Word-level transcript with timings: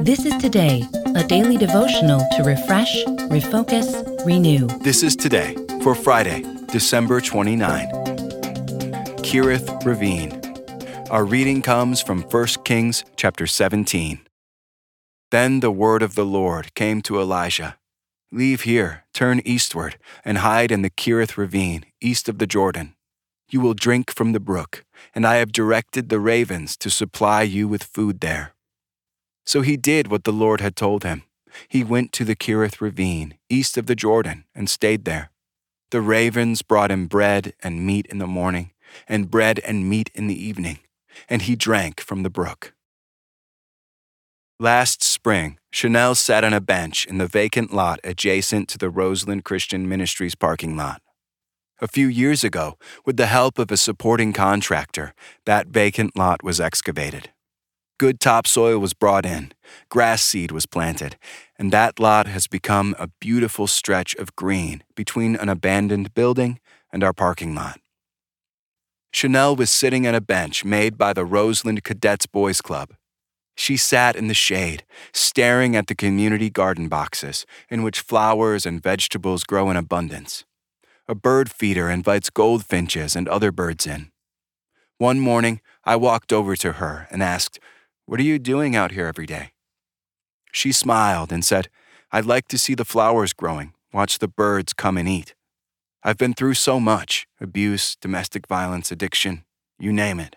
This 0.00 0.24
is 0.24 0.34
Today, 0.38 0.82
a 1.14 1.22
daily 1.22 1.56
devotional 1.56 2.20
to 2.36 2.42
refresh, 2.42 3.04
refocus, 3.30 4.26
renew. 4.26 4.66
This 4.82 5.02
is 5.02 5.14
today 5.14 5.56
for 5.82 5.94
Friday, 5.94 6.44
December 6.66 7.20
29. 7.20 7.88
Kerith 9.22 9.84
Ravine. 9.84 10.40
Our 11.10 11.24
reading 11.24 11.62
comes 11.62 12.00
from 12.00 12.22
1 12.22 12.46
Kings 12.64 13.04
chapter 13.16 13.46
17. 13.46 14.20
Then 15.30 15.60
the 15.60 15.70
word 15.70 16.02
of 16.02 16.14
the 16.14 16.24
Lord 16.24 16.74
came 16.74 17.00
to 17.02 17.20
Elijah 17.20 17.76
Leave 18.32 18.62
here, 18.62 19.04
turn 19.14 19.40
eastward, 19.44 19.96
and 20.24 20.38
hide 20.38 20.72
in 20.72 20.82
the 20.82 20.90
Kerith 20.90 21.36
Ravine, 21.36 21.84
east 22.00 22.28
of 22.28 22.38
the 22.38 22.46
Jordan. 22.46 22.94
You 23.48 23.60
will 23.60 23.74
drink 23.74 24.10
from 24.12 24.32
the 24.32 24.40
brook, 24.40 24.84
and 25.14 25.24
I 25.24 25.36
have 25.36 25.52
directed 25.52 26.08
the 26.08 26.18
ravens 26.18 26.76
to 26.78 26.90
supply 26.90 27.42
you 27.42 27.68
with 27.68 27.84
food 27.84 28.20
there. 28.20 28.53
So 29.44 29.60
he 29.62 29.76
did 29.76 30.08
what 30.08 30.24
the 30.24 30.32
Lord 30.32 30.60
had 30.60 30.76
told 30.76 31.04
him. 31.04 31.24
He 31.68 31.84
went 31.84 32.12
to 32.12 32.24
the 32.24 32.36
Kerith 32.36 32.80
ravine, 32.80 33.38
east 33.48 33.76
of 33.76 33.86
the 33.86 33.94
Jordan, 33.94 34.44
and 34.54 34.68
stayed 34.68 35.04
there. 35.04 35.30
The 35.90 36.00
ravens 36.00 36.62
brought 36.62 36.90
him 36.90 37.06
bread 37.06 37.54
and 37.62 37.86
meat 37.86 38.06
in 38.06 38.18
the 38.18 38.26
morning, 38.26 38.72
and 39.06 39.30
bread 39.30 39.60
and 39.60 39.88
meat 39.88 40.10
in 40.14 40.26
the 40.26 40.42
evening, 40.42 40.78
and 41.28 41.42
he 41.42 41.54
drank 41.54 42.00
from 42.00 42.22
the 42.22 42.30
brook. 42.30 42.72
Last 44.58 45.02
spring, 45.02 45.58
Chanell 45.72 46.14
sat 46.14 46.44
on 46.44 46.52
a 46.52 46.60
bench 46.60 47.06
in 47.06 47.18
the 47.18 47.26
vacant 47.26 47.72
lot 47.72 48.00
adjacent 48.02 48.68
to 48.70 48.78
the 48.78 48.88
Roseland 48.88 49.44
Christian 49.44 49.88
Ministries 49.88 50.34
parking 50.34 50.76
lot. 50.76 51.02
A 51.80 51.88
few 51.88 52.06
years 52.06 52.44
ago, 52.44 52.78
with 53.04 53.16
the 53.16 53.26
help 53.26 53.58
of 53.58 53.70
a 53.70 53.76
supporting 53.76 54.32
contractor, 54.32 55.12
that 55.44 55.66
vacant 55.66 56.16
lot 56.16 56.42
was 56.44 56.60
excavated. 56.60 57.30
Good 57.96 58.18
topsoil 58.18 58.78
was 58.78 58.92
brought 58.92 59.24
in, 59.24 59.52
grass 59.88 60.20
seed 60.22 60.50
was 60.50 60.66
planted, 60.66 61.16
and 61.56 61.72
that 61.72 62.00
lot 62.00 62.26
has 62.26 62.48
become 62.48 62.96
a 62.98 63.10
beautiful 63.20 63.68
stretch 63.68 64.16
of 64.16 64.34
green 64.34 64.82
between 64.96 65.36
an 65.36 65.48
abandoned 65.48 66.12
building 66.12 66.58
and 66.92 67.04
our 67.04 67.12
parking 67.12 67.54
lot. 67.54 67.78
Chanell 69.12 69.54
was 69.54 69.70
sitting 69.70 70.08
on 70.08 70.14
a 70.14 70.20
bench 70.20 70.64
made 70.64 70.98
by 70.98 71.12
the 71.12 71.24
Roseland 71.24 71.84
Cadets 71.84 72.26
Boys 72.26 72.60
Club. 72.60 72.94
She 73.54 73.76
sat 73.76 74.16
in 74.16 74.26
the 74.26 74.34
shade, 74.34 74.82
staring 75.12 75.76
at 75.76 75.86
the 75.86 75.94
community 75.94 76.50
garden 76.50 76.88
boxes 76.88 77.46
in 77.70 77.84
which 77.84 78.00
flowers 78.00 78.66
and 78.66 78.82
vegetables 78.82 79.44
grow 79.44 79.70
in 79.70 79.76
abundance. 79.76 80.44
A 81.06 81.14
bird 81.14 81.48
feeder 81.48 81.88
invites 81.88 82.28
goldfinches 82.28 83.14
and 83.14 83.28
other 83.28 83.52
birds 83.52 83.86
in. 83.86 84.10
One 84.98 85.20
morning, 85.20 85.60
I 85.84 85.94
walked 85.94 86.32
over 86.32 86.56
to 86.56 86.72
her 86.72 87.06
and 87.12 87.22
asked, 87.22 87.60
what 88.06 88.20
are 88.20 88.24
you 88.24 88.38
doing 88.38 88.76
out 88.76 88.92
here 88.92 89.06
every 89.06 89.26
day? 89.26 89.52
She 90.52 90.72
smiled 90.72 91.32
and 91.32 91.44
said, 91.44 91.68
I'd 92.12 92.26
like 92.26 92.48
to 92.48 92.58
see 92.58 92.74
the 92.74 92.84
flowers 92.84 93.32
growing, 93.32 93.72
watch 93.92 94.18
the 94.18 94.28
birds 94.28 94.72
come 94.72 94.98
and 94.98 95.08
eat. 95.08 95.34
I've 96.02 96.18
been 96.18 96.34
through 96.34 96.54
so 96.54 96.78
much 96.78 97.26
abuse, 97.40 97.96
domestic 97.96 98.46
violence, 98.46 98.92
addiction, 98.92 99.44
you 99.78 99.92
name 99.92 100.20
it. 100.20 100.36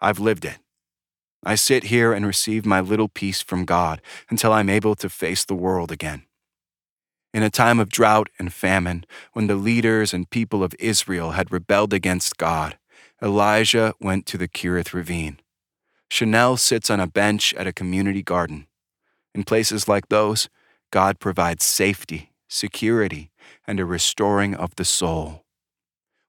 I've 0.00 0.20
lived 0.20 0.44
it. 0.44 0.58
I 1.42 1.54
sit 1.54 1.84
here 1.84 2.12
and 2.12 2.26
receive 2.26 2.66
my 2.66 2.80
little 2.80 3.08
peace 3.08 3.40
from 3.40 3.64
God 3.64 4.02
until 4.28 4.52
I'm 4.52 4.68
able 4.68 4.94
to 4.96 5.08
face 5.08 5.44
the 5.44 5.54
world 5.54 5.90
again. 5.90 6.24
In 7.32 7.42
a 7.42 7.50
time 7.50 7.78
of 7.78 7.88
drought 7.88 8.28
and 8.38 8.52
famine, 8.52 9.04
when 9.32 9.46
the 9.46 9.54
leaders 9.54 10.12
and 10.12 10.30
people 10.30 10.62
of 10.62 10.74
Israel 10.78 11.32
had 11.32 11.52
rebelled 11.52 11.92
against 11.92 12.36
God, 12.36 12.78
Elijah 13.22 13.94
went 14.00 14.26
to 14.26 14.38
the 14.38 14.48
Kerith 14.48 14.92
ravine. 14.92 15.40
Chanell 16.10 16.56
sits 16.56 16.90
on 16.90 17.00
a 17.00 17.06
bench 17.06 17.54
at 17.54 17.66
a 17.66 17.72
community 17.72 18.22
garden. 18.22 18.66
In 19.34 19.44
places 19.44 19.88
like 19.88 20.08
those, 20.08 20.48
God 20.90 21.20
provides 21.20 21.64
safety, 21.64 22.32
security, 22.48 23.30
and 23.66 23.78
a 23.78 23.84
restoring 23.84 24.54
of 24.54 24.74
the 24.76 24.84
soul. 24.84 25.44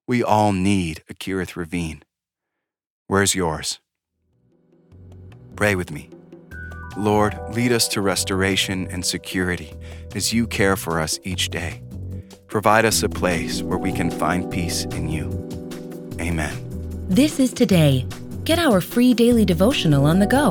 We 0.07 0.23
all 0.23 0.52
need 0.52 1.03
a 1.09 1.13
Kerith 1.13 1.56
Ravine. 1.56 2.03
Where's 3.07 3.35
yours? 3.35 3.79
Pray 5.56 5.75
with 5.75 5.91
me. 5.91 6.09
Lord, 6.97 7.38
lead 7.51 7.72
us 7.72 7.88
to 7.89 8.01
restoration 8.01 8.88
and 8.91 9.06
security 9.06 9.73
as 10.16 10.34
you 10.34 10.47
care 10.47 10.75
for 10.75 11.00
us 11.00 11.19
each 11.23 11.50
day. 11.50 11.81
Provide 12.47 12.85
us 12.85 13.03
a 13.03 13.09
place 13.09 13.62
where 13.62 13.78
we 13.78 13.91
can 13.91 14.09
find 14.09 14.51
peace 14.51 14.85
in 14.85 15.07
you. 15.07 15.29
Amen. 16.19 16.53
This 17.07 17.39
is 17.39 17.53
Today 17.53 18.06
Get 18.50 18.58
our 18.58 18.82
free 18.82 19.14
daily 19.14 19.46
devotional 19.46 20.08
on 20.08 20.18
the 20.18 20.26
go. 20.26 20.50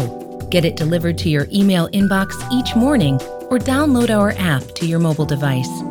Get 0.52 0.64
it 0.64 0.76
delivered 0.76 1.18
to 1.18 1.28
your 1.28 1.48
email 1.52 1.88
inbox 1.88 2.30
each 2.52 2.76
morning 2.76 3.14
or 3.50 3.58
download 3.58 4.08
our 4.08 4.34
app 4.38 4.62
to 4.76 4.86
your 4.86 5.00
mobile 5.00 5.24
device. 5.24 5.82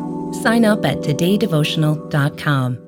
Sign 0.42 0.64
up 0.64 0.86
at 0.86 1.00
todaydevotional.com. 1.02 2.87